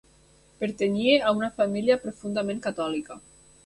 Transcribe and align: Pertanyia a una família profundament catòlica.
Pertanyia 0.63 1.19
a 1.27 1.35
una 1.41 1.51
família 1.61 2.01
profundament 2.09 2.67
catòlica. 2.69 3.25